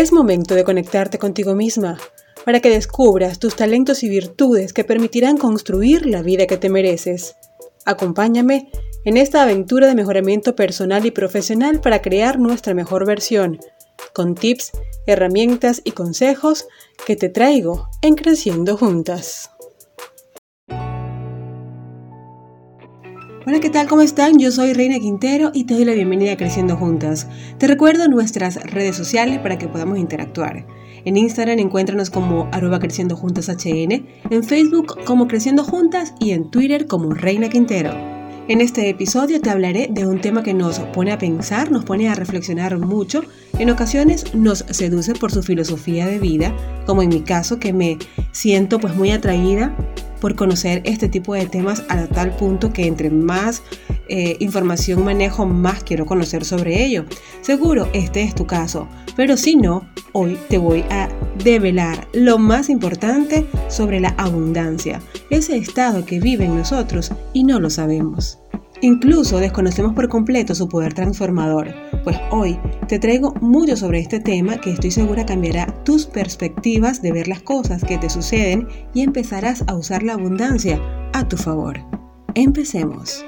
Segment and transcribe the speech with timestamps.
[0.00, 1.98] Es momento de conectarte contigo misma
[2.46, 7.36] para que descubras tus talentos y virtudes que permitirán construir la vida que te mereces.
[7.84, 8.70] Acompáñame
[9.04, 13.58] en esta aventura de mejoramiento personal y profesional para crear nuestra mejor versión,
[14.14, 14.70] con tips,
[15.06, 16.66] herramientas y consejos
[17.04, 19.50] que te traigo en Creciendo Juntas.
[23.46, 23.88] Hola, ¿qué tal?
[23.88, 24.38] ¿Cómo están?
[24.38, 27.26] Yo soy Reina Quintero y te doy la bienvenida a Creciendo Juntas.
[27.56, 30.66] Te recuerdo nuestras redes sociales para que podamos interactuar.
[31.06, 36.50] En Instagram encuéntranos como arroba creciendo juntas HN, en Facebook como Creciendo Juntas y en
[36.50, 37.94] Twitter como Reina Quintero.
[38.46, 42.10] En este episodio te hablaré de un tema que nos pone a pensar, nos pone
[42.10, 43.24] a reflexionar mucho,
[43.58, 46.54] en ocasiones nos seduce por su filosofía de vida,
[46.84, 47.96] como en mi caso que me
[48.32, 49.74] siento pues muy atraída
[50.20, 53.62] por conocer este tipo de temas a tal punto que entre más
[54.08, 57.04] eh, información manejo, más quiero conocer sobre ello.
[57.40, 61.08] Seguro este es tu caso, pero si no, hoy te voy a
[61.42, 67.60] develar lo más importante sobre la abundancia, ese estado que vive en nosotros y no
[67.60, 68.38] lo sabemos.
[68.82, 74.56] Incluso desconocemos por completo su poder transformador, pues hoy te traigo mucho sobre este tema
[74.58, 79.64] que estoy segura cambiará tus perspectivas de ver las cosas que te suceden y empezarás
[79.66, 80.80] a usar la abundancia
[81.12, 81.78] a tu favor.
[82.34, 83.22] Empecemos.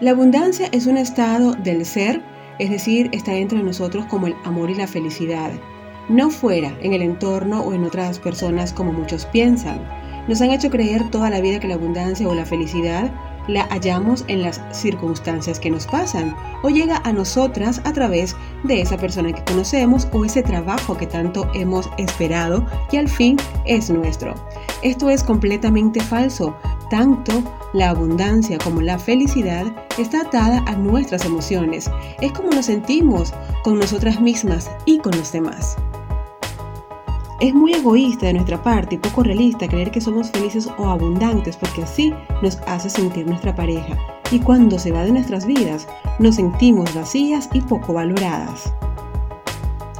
[0.00, 2.22] La abundancia es un estado del ser,
[2.58, 5.50] es decir, está dentro de nosotros como el amor y la felicidad,
[6.08, 9.78] no fuera en el entorno o en otras personas como muchos piensan.
[10.30, 13.10] Nos han hecho creer toda la vida que la abundancia o la felicidad
[13.48, 18.80] la hallamos en las circunstancias que nos pasan o llega a nosotras a través de
[18.80, 23.90] esa persona que conocemos o ese trabajo que tanto hemos esperado y al fin es
[23.90, 24.36] nuestro.
[24.84, 26.56] Esto es completamente falso.
[26.90, 27.32] Tanto
[27.72, 29.66] la abundancia como la felicidad
[29.98, 31.90] está atada a nuestras emociones.
[32.20, 33.34] Es como nos sentimos
[33.64, 35.76] con nosotras mismas y con los demás.
[37.40, 41.56] Es muy egoísta de nuestra parte y poco realista creer que somos felices o abundantes
[41.56, 43.96] porque así nos hace sentir nuestra pareja
[44.30, 45.88] y cuando se va de nuestras vidas
[46.18, 48.74] nos sentimos vacías y poco valoradas.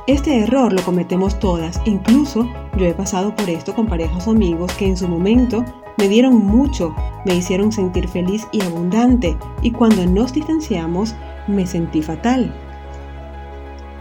[0.07, 4.71] Este error lo cometemos todas, incluso yo he pasado por esto con parejas o amigos
[4.75, 5.65] que en su momento
[5.97, 6.95] me dieron mucho,
[7.25, 11.15] me hicieron sentir feliz y abundante y cuando nos distanciamos
[11.49, 12.55] me sentí fatal.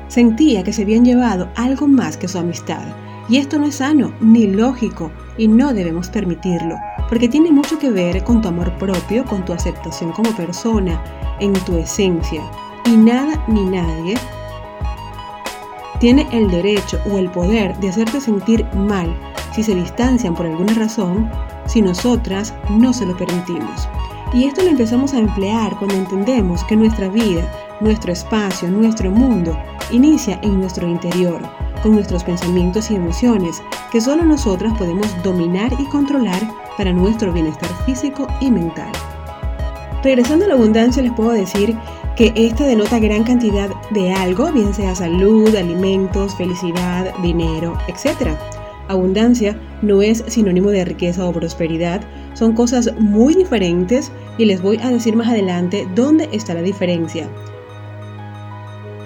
[0.09, 2.83] Sentía que se habían llevado algo más que su amistad
[3.29, 6.75] y esto no es sano ni lógico y no debemos permitirlo,
[7.07, 11.01] porque tiene mucho que ver con tu amor propio, con tu aceptación como persona,
[11.39, 12.41] en tu esencia.
[12.85, 14.15] Y nada ni nadie
[15.99, 19.15] tiene el derecho o el poder de hacerte sentir mal
[19.53, 21.29] si se distancian por alguna razón,
[21.67, 23.87] si nosotras no se lo permitimos.
[24.33, 27.43] Y esto lo empezamos a emplear cuando entendemos que nuestra vida,
[27.79, 29.57] nuestro espacio, nuestro mundo
[29.91, 31.41] inicia en nuestro interior
[31.81, 36.41] con nuestros pensamientos y emociones que solo nosotras podemos dominar y controlar
[36.77, 38.91] para nuestro bienestar físico y mental.
[40.03, 41.75] Regresando a la abundancia les puedo decir
[42.15, 48.31] que esta denota gran cantidad de algo, bien sea salud, alimentos, felicidad, dinero, etc.
[48.87, 52.01] Abundancia no es sinónimo de riqueza o prosperidad,
[52.33, 57.29] son cosas muy diferentes y les voy a decir más adelante dónde está la diferencia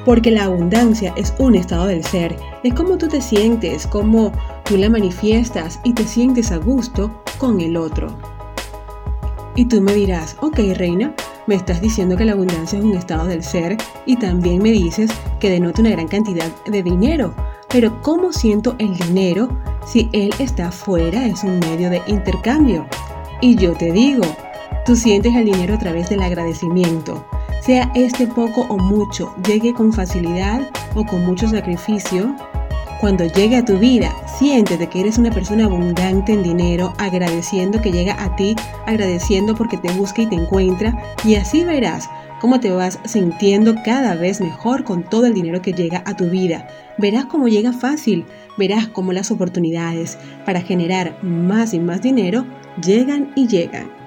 [0.05, 4.31] porque la abundancia es un estado del ser, es como tú te sientes, como
[4.65, 8.07] tú la manifiestas y te sientes a gusto con el otro.
[9.55, 11.13] Y tú me dirás, ok reina,
[11.45, 15.11] me estás diciendo que la abundancia es un estado del ser y también me dices
[15.39, 17.33] que denota una gran cantidad de dinero,
[17.69, 19.49] pero ¿cómo siento el dinero
[19.85, 22.85] si él está fuera, es un medio de intercambio?
[23.41, 24.23] Y yo te digo,
[24.85, 27.25] tú sientes el dinero a través del agradecimiento,
[27.65, 32.35] sea este poco o mucho, llegue con facilidad o con mucho sacrificio,
[32.99, 37.91] cuando llegue a tu vida, siéntete que eres una persona abundante en dinero, agradeciendo que
[37.91, 42.09] llega a ti, agradeciendo porque te busca y te encuentra, y así verás
[42.39, 46.29] cómo te vas sintiendo cada vez mejor con todo el dinero que llega a tu
[46.29, 46.67] vida.
[46.97, 48.25] Verás cómo llega fácil,
[48.57, 52.45] verás cómo las oportunidades para generar más y más dinero
[52.81, 54.02] llegan y llegan.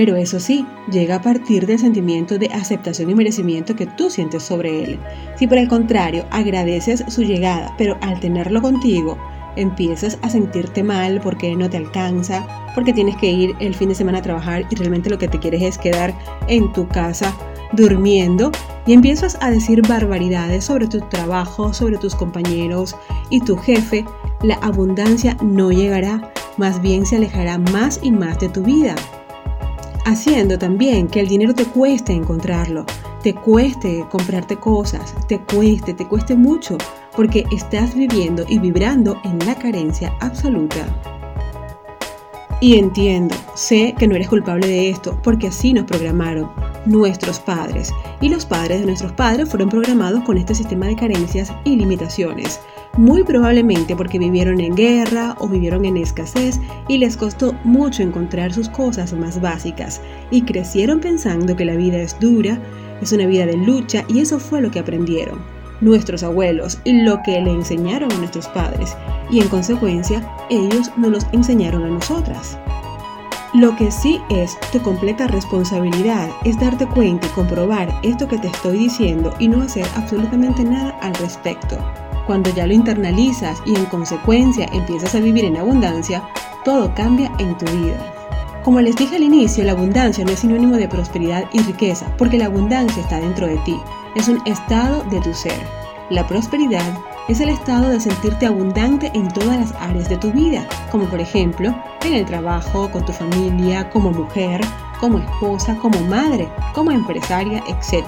[0.00, 4.42] Pero eso sí, llega a partir del sentimiento de aceptación y merecimiento que tú sientes
[4.42, 4.98] sobre él.
[5.36, 9.18] Si por el contrario agradeces su llegada, pero al tenerlo contigo,
[9.56, 13.94] empiezas a sentirte mal porque no te alcanza, porque tienes que ir el fin de
[13.94, 16.14] semana a trabajar y realmente lo que te quieres es quedar
[16.48, 17.36] en tu casa
[17.72, 18.50] durmiendo
[18.86, 22.96] y empiezas a decir barbaridades sobre tu trabajo, sobre tus compañeros
[23.28, 24.06] y tu jefe,
[24.42, 28.94] la abundancia no llegará, más bien se alejará más y más de tu vida
[30.04, 32.84] haciendo también que el dinero te cueste encontrarlo,
[33.22, 36.78] te cueste comprarte cosas, te cueste, te cueste mucho,
[37.16, 40.86] porque estás viviendo y vibrando en la carencia absoluta.
[42.62, 46.50] Y entiendo, sé que no eres culpable de esto, porque así nos programaron
[46.84, 47.90] nuestros padres.
[48.20, 52.60] Y los padres de nuestros padres fueron programados con este sistema de carencias y limitaciones.
[52.96, 58.52] Muy probablemente porque vivieron en guerra o vivieron en escasez y les costó mucho encontrar
[58.52, 60.00] sus cosas más básicas.
[60.30, 62.58] Y crecieron pensando que la vida es dura,
[63.00, 65.38] es una vida de lucha y eso fue lo que aprendieron
[65.80, 68.94] nuestros abuelos y lo que le enseñaron a nuestros padres
[69.30, 72.58] y en consecuencia ellos nos los enseñaron a nosotras.
[73.52, 78.46] Lo que sí es tu completa responsabilidad es darte cuenta y comprobar esto que te
[78.46, 81.76] estoy diciendo y no hacer absolutamente nada al respecto.
[82.30, 86.22] Cuando ya lo internalizas y en consecuencia empiezas a vivir en abundancia,
[86.64, 87.98] todo cambia en tu vida.
[88.62, 92.38] Como les dije al inicio, la abundancia no es sinónimo de prosperidad y riqueza, porque
[92.38, 93.76] la abundancia está dentro de ti,
[94.14, 95.58] es un estado de tu ser.
[96.08, 96.96] La prosperidad
[97.26, 101.18] es el estado de sentirte abundante en todas las áreas de tu vida, como por
[101.20, 101.74] ejemplo
[102.04, 104.60] en el trabajo, con tu familia, como mujer,
[105.00, 108.06] como esposa, como madre, como empresaria, etc.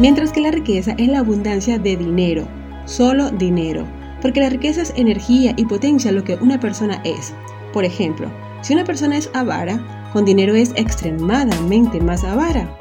[0.00, 2.48] Mientras que la riqueza es la abundancia de dinero,
[2.84, 3.86] solo dinero,
[4.20, 7.34] porque la riqueza es energía y potencia lo que una persona es.
[7.72, 8.28] Por ejemplo,
[8.62, 12.78] si una persona es avara, con dinero es extremadamente más avara.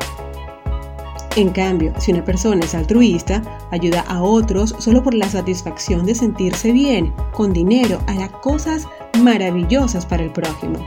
[1.35, 3.41] En cambio, si una persona es altruista,
[3.71, 8.87] ayuda a otros solo por la satisfacción de sentirse bien, con dinero hará cosas
[9.19, 10.77] maravillosas para el prójimo.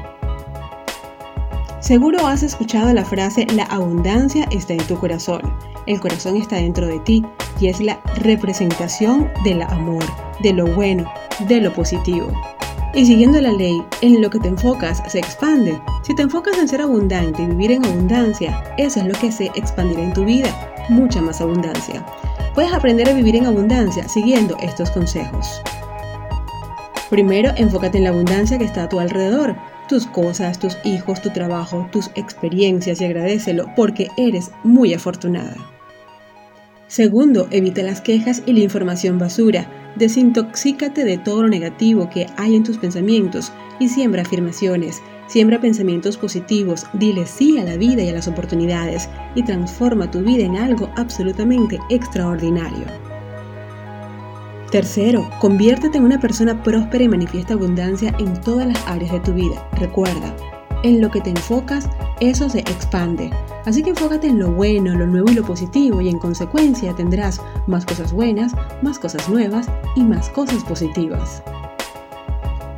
[1.80, 5.42] Seguro has escuchado la frase la abundancia está en tu corazón.
[5.86, 7.24] El corazón está dentro de ti
[7.60, 10.04] y es la representación del amor,
[10.42, 11.10] de lo bueno,
[11.48, 12.32] de lo positivo.
[12.94, 15.78] Y siguiendo la ley, en lo que te enfocas se expande.
[16.02, 19.46] Si te enfocas en ser abundante y vivir en abundancia, eso es lo que se
[19.54, 20.48] expandirá en tu vida,
[20.88, 22.04] mucha más abundancia.
[22.54, 25.60] Puedes aprender a vivir en abundancia siguiendo estos consejos.
[27.10, 29.54] Primero, enfócate en la abundancia que está a tu alrededor,
[29.88, 35.75] tus cosas, tus hijos, tu trabajo, tus experiencias y agradecelo porque eres muy afortunada.
[36.88, 39.68] Segundo, evita las quejas y la información basura.
[39.96, 45.02] Desintoxícate de todo lo negativo que hay en tus pensamientos y siembra afirmaciones.
[45.26, 50.20] Siembra pensamientos positivos, dile sí a la vida y a las oportunidades y transforma tu
[50.20, 52.86] vida en algo absolutamente extraordinario.
[54.70, 59.32] Tercero, conviértete en una persona próspera y manifiesta abundancia en todas las áreas de tu
[59.32, 59.68] vida.
[59.80, 60.36] Recuerda,
[60.84, 61.88] en lo que te enfocas,
[62.20, 63.30] eso se expande.
[63.66, 67.42] Así que enfócate en lo bueno, lo nuevo y lo positivo y en consecuencia tendrás
[67.66, 69.66] más cosas buenas, más cosas nuevas
[69.96, 71.42] y más cosas positivas.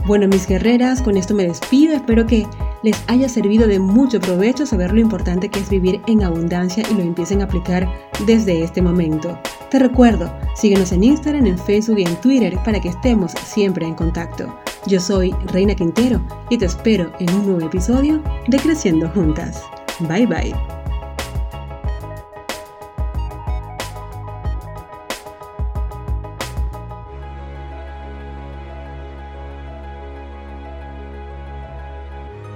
[0.07, 1.95] Bueno, mis guerreras, con esto me despido.
[1.95, 2.47] Espero que
[2.83, 6.95] les haya servido de mucho provecho saber lo importante que es vivir en abundancia y
[6.95, 7.87] lo empiecen a aplicar
[8.27, 9.39] desde este momento.
[9.71, 13.95] Te recuerdo, síguenos en Instagram, en Facebook y en Twitter para que estemos siempre en
[13.95, 14.59] contacto.
[14.87, 19.63] Yo soy Reina Quintero y te espero en un nuevo episodio de Creciendo Juntas.
[20.01, 20.78] Bye bye.